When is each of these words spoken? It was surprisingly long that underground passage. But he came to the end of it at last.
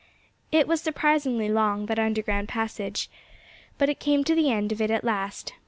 It 0.51 0.67
was 0.67 0.81
surprisingly 0.81 1.47
long 1.47 1.85
that 1.85 1.99
underground 1.99 2.49
passage. 2.49 3.07
But 3.77 3.87
he 3.87 3.93
came 3.93 4.23
to 4.23 4.33
the 4.33 4.51
end 4.51 4.71
of 4.71 4.81
it 4.81 4.89
at 4.89 5.03
last. 5.03 5.53